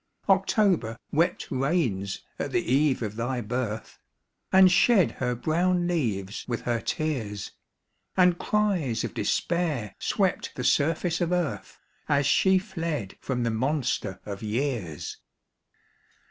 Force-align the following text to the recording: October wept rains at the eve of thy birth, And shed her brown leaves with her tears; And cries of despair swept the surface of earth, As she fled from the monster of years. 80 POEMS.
October 0.29 0.97
wept 1.11 1.51
rains 1.51 2.23
at 2.39 2.51
the 2.51 2.73
eve 2.73 3.03
of 3.03 3.17
thy 3.17 3.39
birth, 3.39 3.99
And 4.51 4.71
shed 4.71 5.11
her 5.21 5.35
brown 5.35 5.85
leaves 5.85 6.43
with 6.47 6.61
her 6.61 6.81
tears; 6.81 7.51
And 8.17 8.39
cries 8.39 9.03
of 9.03 9.13
despair 9.13 9.93
swept 9.99 10.55
the 10.55 10.63
surface 10.63 11.21
of 11.21 11.31
earth, 11.31 11.77
As 12.09 12.25
she 12.25 12.57
fled 12.57 13.15
from 13.21 13.43
the 13.43 13.51
monster 13.51 14.19
of 14.25 14.41
years. 14.41 14.77
80 15.17 15.17
POEMS. 15.17 15.17